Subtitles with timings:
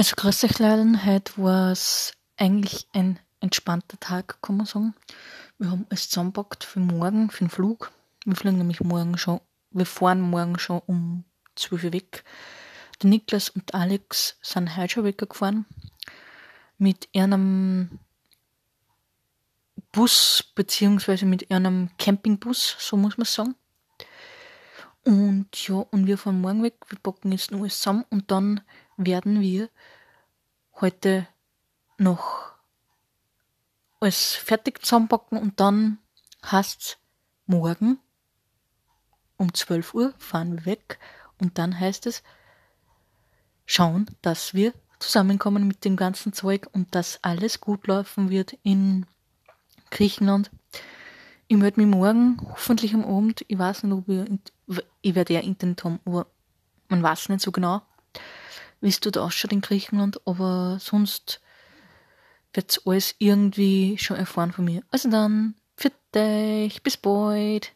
[0.00, 4.94] Also Leute, heute war es eigentlich ein entspannter Tag, kann man sagen.
[5.58, 7.92] Wir haben es zusammengepackt für morgen, für den Flug.
[8.24, 9.42] Wir fliegen nämlich morgen schon,
[9.72, 11.24] wir fahren morgen schon um
[11.56, 12.24] 12 Uhr weg.
[13.02, 15.66] Der Niklas und Alex sind heute schon weggefahren.
[16.78, 17.98] Mit einem
[19.92, 23.54] Bus, beziehungsweise mit einem Campingbus, so muss man sagen.
[25.04, 28.60] Und ja, und wir fahren morgen weg, wir packen jetzt noch alles zusammen und dann
[28.96, 29.68] werden wir
[30.80, 31.26] heute
[31.98, 32.52] noch
[34.00, 35.98] alles fertig zusammenpacken und dann
[36.44, 36.98] heißt's
[37.46, 37.98] morgen
[39.36, 40.98] um 12 Uhr fahren wir weg
[41.38, 42.22] und dann heißt es
[43.64, 49.06] schauen, dass wir zusammenkommen mit dem ganzen Zeug und dass alles gut laufen wird in
[49.90, 50.50] Griechenland.
[51.50, 53.44] Ich melde mich morgen, hoffentlich am Abend.
[53.48, 54.24] Ich weiß nicht, ob wir,
[55.02, 56.28] ich werde ja Internet haben, aber
[56.88, 57.82] man weiß nicht so genau,
[58.80, 61.40] wie es dort ausschaut in Griechenland, aber sonst
[62.54, 64.84] wird's alles irgendwie schon erfahren von mir.
[64.92, 67.72] Also dann, für dich, bis bald.